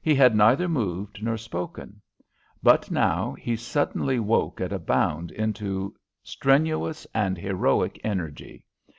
[0.00, 2.00] He had neither moved nor spoken.
[2.62, 8.64] But now he suddenly woke at a bound into strenuous and heroic energy.